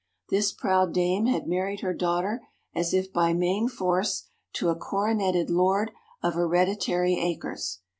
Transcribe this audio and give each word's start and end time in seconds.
This 0.31 0.51
proud 0.51 0.95
dame 0.95 1.27
had 1.27 1.45
married 1.45 1.81
her 1.81 1.93
daughter 1.93 2.41
as 2.73 2.91
if 2.91 3.13
by 3.13 3.33
main 3.33 3.67
force 3.67 4.29
to 4.53 4.69
a 4.69 4.75
coroneted 4.75 5.51
lord 5.51 5.91
of 6.23 6.33
hereditary 6.33 7.19
acres. 7.19 7.81